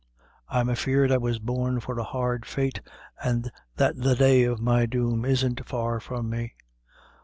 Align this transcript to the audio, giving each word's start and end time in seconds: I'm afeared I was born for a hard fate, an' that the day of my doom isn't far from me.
I'm 0.49 0.67
afeared 0.67 1.11
I 1.11 1.17
was 1.17 1.37
born 1.37 1.79
for 1.79 1.99
a 1.99 2.03
hard 2.03 2.43
fate, 2.47 2.81
an' 3.23 3.51
that 3.75 3.95
the 3.97 4.15
day 4.15 4.41
of 4.45 4.59
my 4.59 4.87
doom 4.87 5.25
isn't 5.25 5.67
far 5.67 5.99
from 5.99 6.27
me. 6.27 6.55